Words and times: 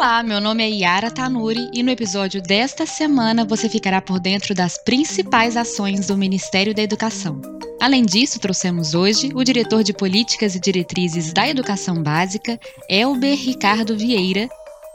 Olá, 0.00 0.22
meu 0.22 0.40
nome 0.40 0.64
é 0.64 0.70
Yara 0.70 1.10
Tanuri 1.10 1.68
e 1.74 1.82
no 1.82 1.90
episódio 1.90 2.40
desta 2.40 2.86
semana 2.86 3.44
você 3.44 3.68
ficará 3.68 4.00
por 4.00 4.18
dentro 4.18 4.54
das 4.54 4.82
principais 4.82 5.58
ações 5.58 6.06
do 6.06 6.16
Ministério 6.16 6.74
da 6.74 6.80
Educação. 6.80 7.38
Além 7.78 8.06
disso, 8.06 8.40
trouxemos 8.40 8.94
hoje 8.94 9.28
o 9.34 9.44
diretor 9.44 9.84
de 9.84 9.92
Políticas 9.92 10.54
e 10.54 10.58
Diretrizes 10.58 11.34
da 11.34 11.46
Educação 11.46 12.02
Básica, 12.02 12.58
Elber 12.88 13.36
Ricardo 13.36 13.94
Vieira, 13.94 14.48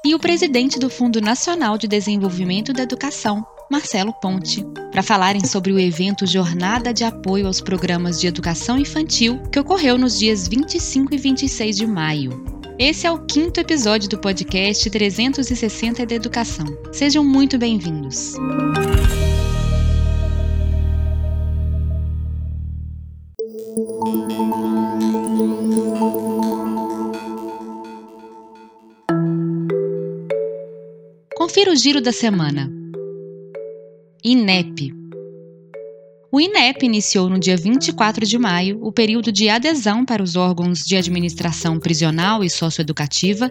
e 0.03 0.15
o 0.15 0.19
presidente 0.19 0.79
do 0.79 0.89
Fundo 0.89 1.21
Nacional 1.21 1.77
de 1.77 1.87
Desenvolvimento 1.87 2.73
da 2.73 2.81
Educação, 2.81 3.45
Marcelo 3.69 4.11
Ponte, 4.11 4.65
para 4.91 5.03
falarem 5.03 5.45
sobre 5.45 5.71
o 5.71 5.77
evento 5.77 6.25
Jornada 6.25 6.91
de 6.91 7.03
Apoio 7.03 7.45
aos 7.45 7.61
Programas 7.61 8.19
de 8.19 8.25
Educação 8.25 8.75
Infantil, 8.75 9.39
que 9.51 9.59
ocorreu 9.59 9.99
nos 9.99 10.17
dias 10.17 10.47
25 10.47 11.13
e 11.13 11.17
26 11.17 11.77
de 11.77 11.85
maio. 11.85 12.54
Esse 12.77 13.07
é 13.07 13.11
o 13.11 13.25
quinto 13.25 13.57
episódio 13.57 14.09
do 14.09 14.19
podcast 14.19 14.89
360 14.89 16.05
da 16.05 16.13
Educação. 16.13 16.65
Sejam 16.91 17.23
muito 17.23 17.57
bem-vindos. 17.57 18.33
Confira 31.37 31.71
o 31.71 31.75
giro 31.77 32.01
da 32.01 32.11
semana. 32.11 32.69
INEP 34.21 35.04
o 36.35 36.41
INEP 36.41 36.85
iniciou 36.85 37.29
no 37.29 37.39
dia 37.39 37.55
24 37.55 38.25
de 38.25 38.37
maio 38.37 38.77
o 38.81 38.91
período 38.91 39.31
de 39.31 39.47
adesão 39.47 40.03
para 40.03 40.21
os 40.21 40.35
órgãos 40.35 40.79
de 40.79 40.97
administração 40.97 41.79
prisional 41.79 42.43
e 42.43 42.49
socioeducativa 42.49 43.49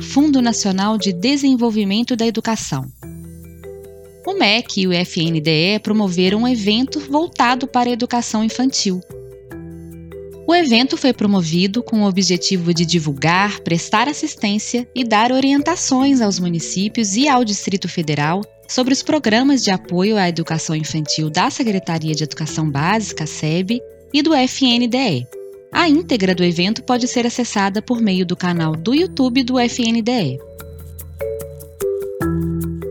Fundo 0.00 0.40
Nacional 0.40 0.96
de 0.96 1.12
Desenvolvimento 1.12 2.14
da 2.14 2.24
Educação. 2.24 2.86
O 4.24 4.34
MEC 4.34 4.82
e 4.82 4.86
o 4.86 4.92
FNDE 4.92 5.80
promoveram 5.82 6.42
um 6.42 6.48
evento 6.48 7.00
voltado 7.00 7.66
para 7.66 7.90
a 7.90 7.92
educação 7.92 8.44
infantil. 8.44 9.00
O 10.46 10.54
evento 10.54 10.96
foi 10.96 11.12
promovido 11.12 11.82
com 11.82 12.04
o 12.04 12.08
objetivo 12.08 12.72
de 12.72 12.86
divulgar, 12.86 13.58
prestar 13.62 14.06
assistência 14.06 14.88
e 14.94 15.02
dar 15.02 15.32
orientações 15.32 16.20
aos 16.20 16.38
municípios 16.38 17.16
e 17.16 17.26
ao 17.26 17.44
Distrito 17.44 17.88
Federal 17.88 18.42
sobre 18.72 18.94
os 18.94 19.02
programas 19.02 19.62
de 19.62 19.70
apoio 19.70 20.16
à 20.16 20.30
educação 20.30 20.74
infantil 20.74 21.28
da 21.28 21.50
Secretaria 21.50 22.14
de 22.14 22.24
Educação 22.24 22.70
Básica, 22.70 23.26
SEB, 23.26 23.82
e 24.14 24.22
do 24.22 24.34
FNDE. 24.34 25.26
A 25.70 25.90
íntegra 25.90 26.34
do 26.34 26.42
evento 26.42 26.82
pode 26.82 27.06
ser 27.06 27.26
acessada 27.26 27.82
por 27.82 28.00
meio 28.00 28.24
do 28.24 28.34
canal 28.34 28.74
do 28.74 28.94
YouTube 28.94 29.44
do 29.44 29.58
FNDE. 29.58 30.38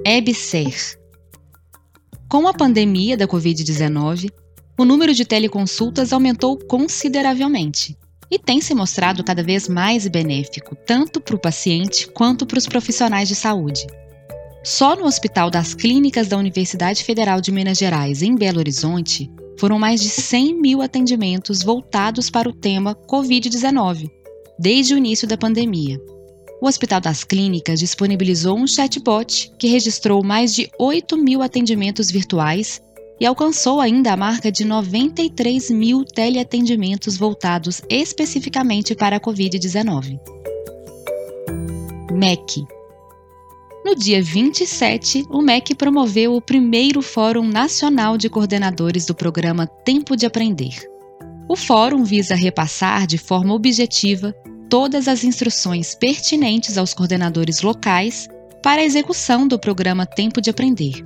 EBSER 0.05 0.99
Com 2.29 2.47
a 2.47 2.53
pandemia 2.53 3.17
da 3.17 3.27
Covid-19, 3.27 4.31
o 4.77 4.85
número 4.85 5.15
de 5.15 5.25
teleconsultas 5.25 6.13
aumentou 6.13 6.57
consideravelmente 6.57 7.97
e 8.29 8.37
tem 8.37 8.61
se 8.61 8.75
mostrado 8.75 9.23
cada 9.23 9.41
vez 9.41 9.67
mais 9.67 10.07
benéfico, 10.07 10.75
tanto 10.75 11.19
para 11.19 11.35
o 11.35 11.41
paciente 11.41 12.07
quanto 12.07 12.45
para 12.45 12.59
os 12.59 12.67
profissionais 12.67 13.27
de 13.27 13.33
saúde. 13.35 13.87
Só 14.63 14.95
no 14.95 15.05
Hospital 15.05 15.49
das 15.49 15.73
Clínicas 15.73 16.27
da 16.27 16.37
Universidade 16.37 17.03
Federal 17.03 17.41
de 17.41 17.51
Minas 17.51 17.79
Gerais, 17.79 18.21
em 18.21 18.35
Belo 18.35 18.59
Horizonte, 18.59 19.31
foram 19.59 19.79
mais 19.79 19.99
de 19.99 20.09
100 20.09 20.61
mil 20.61 20.81
atendimentos 20.83 21.63
voltados 21.63 22.29
para 22.29 22.47
o 22.47 22.53
tema 22.53 22.93
Covid-19, 22.93 24.07
desde 24.59 24.93
o 24.93 24.97
início 24.99 25.27
da 25.27 25.35
pandemia. 25.35 25.99
O 26.61 26.67
Hospital 26.67 27.01
das 27.01 27.23
Clínicas 27.23 27.79
disponibilizou 27.79 28.55
um 28.55 28.67
chatbot 28.67 29.51
que 29.57 29.67
registrou 29.67 30.23
mais 30.23 30.53
de 30.53 30.69
8 30.77 31.17
mil 31.17 31.41
atendimentos 31.41 32.11
virtuais 32.11 32.79
e 33.19 33.25
alcançou 33.25 33.81
ainda 33.81 34.13
a 34.13 34.17
marca 34.17 34.51
de 34.51 34.63
93 34.63 35.71
mil 35.71 36.05
teleatendimentos 36.05 37.17
voltados 37.17 37.81
especificamente 37.89 38.93
para 38.93 39.15
a 39.15 39.19
Covid-19. 39.19 40.19
MEC 42.11 42.63
no 43.83 43.95
dia 43.95 44.21
27, 44.21 45.25
o 45.29 45.41
MEC 45.41 45.73
promoveu 45.75 46.35
o 46.35 46.41
primeiro 46.41 47.01
Fórum 47.01 47.47
Nacional 47.47 48.17
de 48.17 48.29
Coordenadores 48.29 49.05
do 49.05 49.15
programa 49.15 49.65
Tempo 49.65 50.15
de 50.15 50.25
Aprender. 50.25 50.87
O 51.49 51.55
fórum 51.55 52.03
visa 52.03 52.35
repassar 52.35 53.07
de 53.07 53.17
forma 53.17 53.53
objetiva 53.53 54.33
todas 54.69 55.07
as 55.07 55.23
instruções 55.23 55.95
pertinentes 55.95 56.77
aos 56.77 56.93
coordenadores 56.93 57.61
locais 57.61 58.29
para 58.63 58.81
a 58.81 58.85
execução 58.85 59.47
do 59.47 59.59
programa 59.59 60.05
Tempo 60.05 60.39
de 60.39 60.49
Aprender. 60.49 61.03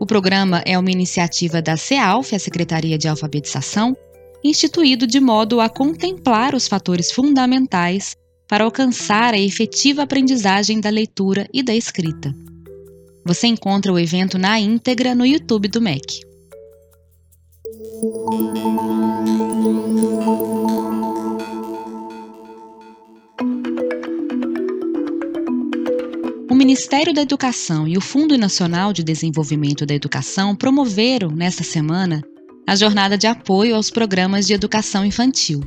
O 0.00 0.06
programa 0.06 0.62
é 0.64 0.78
uma 0.78 0.90
iniciativa 0.90 1.60
da 1.60 1.76
CEALF, 1.76 2.34
a 2.34 2.38
Secretaria 2.38 2.96
de 2.96 3.08
Alfabetização, 3.08 3.96
instituído 4.42 5.06
de 5.06 5.18
modo 5.18 5.60
a 5.60 5.68
contemplar 5.68 6.54
os 6.54 6.68
fatores 6.68 7.10
fundamentais 7.10 8.16
para 8.48 8.64
alcançar 8.64 9.34
a 9.34 9.38
efetiva 9.38 10.02
aprendizagem 10.02 10.80
da 10.80 10.90
leitura 10.90 11.48
e 11.52 11.62
da 11.62 11.74
escrita. 11.74 12.34
Você 13.26 13.46
encontra 13.46 13.92
o 13.92 13.98
evento 13.98 14.38
na 14.38 14.60
íntegra 14.60 15.14
no 15.14 15.24
YouTube 15.24 15.68
do 15.68 15.80
MEC. 15.80 16.20
O 26.50 26.54
Ministério 26.54 27.14
da 27.14 27.22
Educação 27.22 27.88
e 27.88 27.96
o 27.96 28.00
Fundo 28.00 28.36
Nacional 28.36 28.92
de 28.92 29.02
Desenvolvimento 29.02 29.86
da 29.86 29.94
Educação 29.94 30.54
promoveram, 30.54 31.30
nesta 31.30 31.64
semana, 31.64 32.22
a 32.66 32.76
jornada 32.76 33.16
de 33.16 33.26
apoio 33.26 33.74
aos 33.74 33.90
programas 33.90 34.46
de 34.46 34.52
educação 34.52 35.04
infantil, 35.04 35.62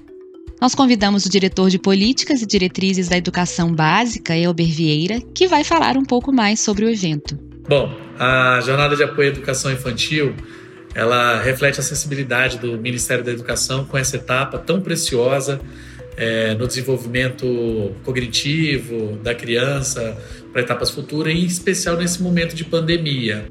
nós 0.59 0.73
convidamos 0.73 1.25
o 1.25 1.29
diretor 1.29 1.69
de 1.69 1.77
Políticas 1.77 2.41
e 2.41 2.45
Diretrizes 2.45 3.07
da 3.07 3.17
Educação 3.17 3.73
Básica, 3.73 4.35
Elber 4.35 4.67
Vieira, 4.67 5.21
que 5.33 5.47
vai 5.47 5.63
falar 5.63 5.97
um 5.97 6.05
pouco 6.05 6.31
mais 6.31 6.59
sobre 6.59 6.85
o 6.85 6.89
evento. 6.89 7.37
Bom, 7.67 7.93
a 8.17 8.59
Jornada 8.61 8.95
de 8.95 9.03
Apoio 9.03 9.29
à 9.29 9.31
Educação 9.31 9.71
Infantil 9.71 10.33
ela 10.95 11.39
reflete 11.39 11.79
a 11.79 11.83
sensibilidade 11.83 12.57
do 12.57 12.75
Ministério 12.75 13.23
da 13.23 13.31
Educação 13.31 13.85
com 13.85 13.95
essa 13.97 14.15
etapa 14.15 14.57
tão 14.57 14.81
preciosa 14.81 15.61
é, 16.15 16.55
no 16.55 16.65
desenvolvimento 16.65 17.93
cognitivo 18.03 19.15
da 19.17 19.35
criança 19.35 20.17
para 20.51 20.61
etapas 20.61 20.89
futuras, 20.89 21.31
em 21.31 21.45
especial 21.45 21.95
nesse 21.97 22.23
momento 22.23 22.55
de 22.55 22.65
pandemia. 22.65 23.45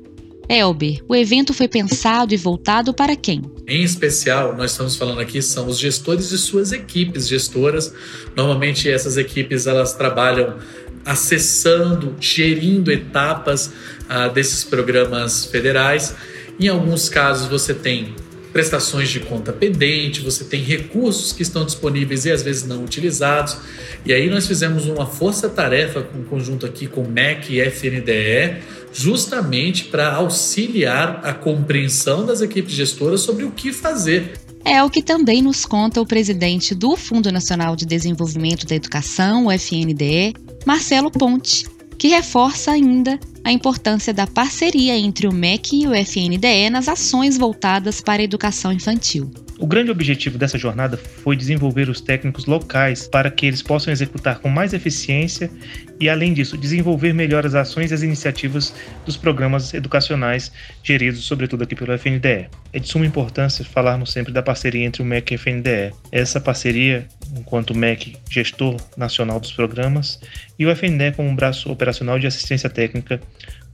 Elber, 0.48 1.02
o 1.08 1.16
evento 1.16 1.52
foi 1.52 1.66
pensado 1.66 2.32
e 2.32 2.36
voltado 2.36 2.94
para 2.94 3.16
quem? 3.16 3.42
Em 3.66 3.82
especial, 3.82 4.56
nós 4.56 4.70
estamos 4.70 4.94
falando 4.94 5.20
aqui 5.20 5.42
são 5.42 5.66
os 5.66 5.78
gestores 5.78 6.28
de 6.28 6.38
suas 6.38 6.70
equipes 6.70 7.26
gestoras. 7.26 7.92
Normalmente 8.36 8.88
essas 8.88 9.16
equipes 9.16 9.66
elas 9.66 9.94
trabalham 9.94 10.56
acessando, 11.04 12.14
gerindo 12.20 12.92
etapas 12.92 13.72
ah, 14.08 14.28
desses 14.28 14.62
programas 14.62 15.46
federais. 15.46 16.14
Em 16.60 16.68
alguns 16.68 17.08
casos 17.08 17.48
você 17.48 17.74
tem 17.74 18.14
prestações 18.52 19.10
de 19.10 19.20
conta 19.20 19.52
pendente, 19.52 20.22
você 20.22 20.42
tem 20.42 20.62
recursos 20.62 21.30
que 21.30 21.42
estão 21.42 21.66
disponíveis 21.66 22.24
e 22.24 22.32
às 22.32 22.42
vezes 22.42 22.64
não 22.64 22.82
utilizados. 22.82 23.58
E 24.04 24.14
aí 24.14 24.30
nós 24.30 24.46
fizemos 24.46 24.86
uma 24.86 25.04
força-tarefa 25.06 26.00
com 26.00 26.24
conjunto 26.24 26.64
aqui 26.64 26.86
com 26.86 27.06
MEC 27.06 27.52
e 27.52 27.60
FNDE, 27.60 28.62
justamente 28.96 29.84
para 29.84 30.14
auxiliar 30.14 31.20
a 31.22 31.34
compreensão 31.34 32.24
das 32.24 32.40
equipes 32.40 32.74
gestoras 32.74 33.20
sobre 33.20 33.44
o 33.44 33.50
que 33.50 33.72
fazer. 33.72 34.40
É 34.64 34.82
o 34.82 34.90
que 34.90 35.02
também 35.02 35.42
nos 35.42 35.64
conta 35.64 36.00
o 36.00 36.06
presidente 36.06 36.74
do 36.74 36.96
Fundo 36.96 37.30
Nacional 37.30 37.76
de 37.76 37.86
Desenvolvimento 37.86 38.66
da 38.66 38.74
Educação, 38.74 39.46
o 39.46 39.52
FNDE, 39.52 40.34
Marcelo 40.64 41.10
Ponte, 41.10 41.66
que 41.98 42.08
reforça 42.08 42.72
ainda 42.72 43.20
a 43.44 43.52
importância 43.52 44.12
da 44.12 44.26
parceria 44.26 44.96
entre 44.96 45.28
o 45.28 45.32
MEC 45.32 45.82
e 45.82 45.86
o 45.86 45.94
FNDE 45.94 46.70
nas 46.70 46.88
ações 46.88 47.38
voltadas 47.38 48.00
para 48.00 48.22
a 48.22 48.24
educação 48.24 48.72
infantil. 48.72 49.30
O 49.58 49.66
grande 49.66 49.90
objetivo 49.90 50.36
dessa 50.36 50.58
jornada 50.58 50.98
foi 50.98 51.34
desenvolver 51.34 51.88
os 51.88 52.00
técnicos 52.00 52.44
locais 52.44 53.08
para 53.08 53.30
que 53.30 53.46
eles 53.46 53.62
possam 53.62 53.90
executar 53.90 54.38
com 54.38 54.50
mais 54.50 54.74
eficiência 54.74 55.50
e, 55.98 56.10
além 56.10 56.34
disso, 56.34 56.58
desenvolver 56.58 57.14
melhor 57.14 57.46
as 57.46 57.54
ações 57.54 57.90
e 57.90 57.94
as 57.94 58.02
iniciativas 58.02 58.74
dos 59.06 59.16
programas 59.16 59.72
educacionais 59.72 60.52
geridos, 60.82 61.24
sobretudo 61.24 61.64
aqui 61.64 61.74
pelo 61.74 61.94
FNDE. 61.94 62.50
É 62.70 62.78
de 62.78 62.86
suma 62.86 63.06
importância 63.06 63.64
falarmos 63.64 64.12
sempre 64.12 64.30
da 64.30 64.42
parceria 64.42 64.84
entre 64.84 65.00
o 65.00 65.06
MEC 65.06 65.32
e 65.32 65.36
o 65.36 65.38
FNDE. 65.38 65.94
Essa 66.12 66.38
parceria, 66.38 67.06
enquanto 67.34 67.74
MEC 67.74 68.14
gestor 68.30 68.76
nacional 68.94 69.40
dos 69.40 69.52
programas 69.52 70.20
e 70.58 70.66
o 70.66 70.70
FNDE 70.70 71.12
como 71.16 71.30
um 71.30 71.34
braço 71.34 71.72
operacional 71.72 72.18
de 72.18 72.26
assistência 72.26 72.68
técnica 72.68 73.22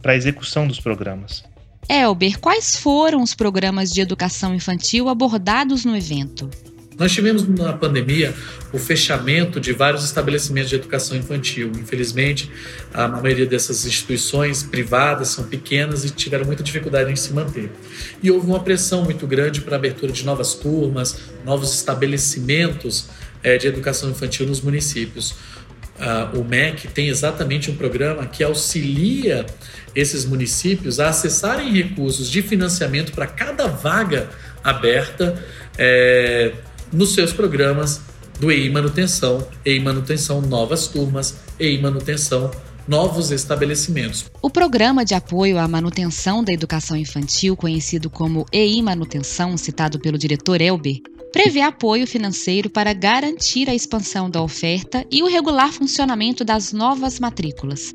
para 0.01 0.13
a 0.13 0.17
execução 0.17 0.67
dos 0.69 0.79
programas. 0.79 1.43
Elber, 1.89 2.39
quais 2.39 2.77
foram 2.77 3.23
os 3.23 3.35
programas 3.35 3.91
de 3.91 4.01
educação 4.01 4.55
infantil 4.55 5.09
abordados 5.09 5.85
no 5.85 5.97
evento? 5.97 6.49
Nós 6.99 7.13
tivemos 7.13 7.49
na 7.49 7.73
pandemia 7.73 8.35
o 8.73 8.79
fechamento 8.79 9.59
de 9.59 9.73
vários 9.73 10.05
estabelecimentos 10.05 10.71
de 10.71 10.77
educação 10.77 11.17
infantil. 11.17 11.73
Infelizmente, 11.77 12.51
a 12.93 13.09
maioria 13.09 13.47
dessas 13.47 13.85
instituições 13.85 14.63
privadas 14.63 15.29
são 15.29 15.45
pequenas 15.45 16.05
e 16.05 16.11
tiveram 16.11 16.45
muita 16.45 16.63
dificuldade 16.63 17.11
em 17.11 17.17
se 17.17 17.33
manter. 17.33 17.71
E 18.23 18.31
houve 18.31 18.47
uma 18.47 18.61
pressão 18.61 19.03
muito 19.05 19.27
grande 19.27 19.63
para 19.63 19.75
a 19.75 19.79
abertura 19.79 20.13
de 20.13 20.25
novas 20.25 20.55
turmas, 20.55 21.19
novos 21.45 21.75
estabelecimentos 21.75 23.07
é, 23.43 23.57
de 23.57 23.67
educação 23.67 24.11
infantil 24.11 24.47
nos 24.47 24.61
municípios. 24.61 25.35
Uh, 25.99 26.41
o 26.41 26.45
MEC 26.45 26.89
tem 26.89 27.09
exatamente 27.09 27.71
um 27.71 27.77
programa 27.77 28.27
que 28.27 28.43
auxilia 28.43 29.47
esses 29.95 30.25
municípios 30.25 30.99
a 30.99 31.11
acessarem 31.11 31.71
recursos 31.71 32.31
de 32.31 32.43
financiamento 32.43 33.13
para 33.13 33.27
cada 33.27 33.67
vaga 33.67 34.31
aberta 34.65 35.43
é, 35.77 36.53
nos 36.93 37.15
seus 37.15 37.33
programas 37.33 38.01
do 38.41 38.51
EI 38.51 38.71
Manutenção, 38.71 39.47
EI 39.65 39.81
Manutenção 39.81 40.41
Novas 40.41 40.87
Turmas, 40.87 41.37
EI 41.59 41.81
Manutenção 41.81 42.51
Novos 42.89 43.31
Estabelecimentos. 43.31 44.27
O 44.41 44.51
programa 44.51 45.05
de 45.05 45.15
apoio 45.15 45.59
à 45.59 45.69
manutenção 45.69 46.43
da 46.43 46.53
educação 46.53 46.97
infantil, 46.97 47.57
conhecido 47.57 48.11
como 48.11 48.47
EI 48.51 48.83
Manutenção, 48.83 49.57
citado 49.57 50.01
pelo 50.01 50.19
diretor 50.19 50.61
Elber, 50.61 51.01
prevê 51.33 51.63
apoio 51.63 52.07
financeiro 52.07 52.69
para 52.69 52.93
garantir 52.93 53.69
a 53.69 53.75
expansão 53.75 54.29
da 54.29 54.43
oferta 54.43 55.05
e 55.11 55.23
o 55.23 55.27
regular 55.27 55.73
funcionamento 55.73 56.45
das 56.45 56.73
novas 56.73 57.19
matrículas. 57.19 57.95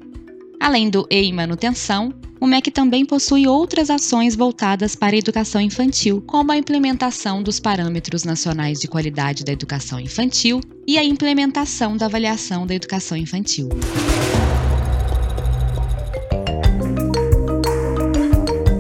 Além 0.59 0.89
do 0.89 1.05
EI 1.09 1.31
Manutenção, 1.31 2.11
o 2.39 2.47
MEC 2.47 2.71
também 2.71 3.05
possui 3.05 3.47
outras 3.47 3.89
ações 3.89 4.35
voltadas 4.35 4.95
para 4.95 5.15
a 5.15 5.19
educação 5.19 5.61
infantil, 5.61 6.21
como 6.25 6.51
a 6.51 6.57
implementação 6.57 7.41
dos 7.41 7.59
parâmetros 7.59 8.23
nacionais 8.23 8.79
de 8.79 8.87
qualidade 8.87 9.43
da 9.43 9.51
educação 9.51 9.99
infantil 9.99 10.59
e 10.87 10.97
a 10.97 11.03
implementação 11.03 11.95
da 11.95 12.05
avaliação 12.05 12.65
da 12.65 12.73
educação 12.75 13.17
infantil. 13.17 13.69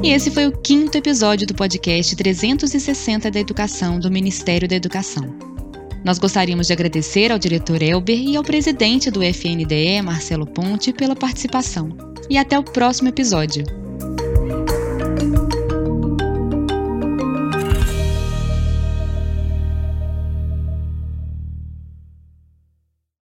E 0.07 0.11
esse 0.11 0.31
foi 0.31 0.47
o 0.47 0.53
quinto 0.53 0.97
episódio 0.97 1.45
do 1.45 1.53
podcast 1.53 2.15
360 2.15 3.29
da 3.29 3.41
Educação 3.41 3.99
do 3.99 4.09
Ministério 4.09 4.65
da 4.65 4.73
Educação. 4.73 5.35
Nós 6.01 6.17
gostaríamos 6.17 6.67
de 6.67 6.71
agradecer 6.71 7.29
ao 7.29 7.37
diretor 7.37 7.81
Elber 7.81 8.17
e 8.17 8.37
ao 8.37 8.41
presidente 8.41 9.11
do 9.11 9.21
FNDE, 9.21 10.01
Marcelo 10.01 10.47
Ponte, 10.47 10.93
pela 10.93 11.13
participação. 11.13 11.89
E 12.29 12.37
até 12.37 12.57
o 12.57 12.63
próximo 12.63 13.09
episódio. 13.09 13.65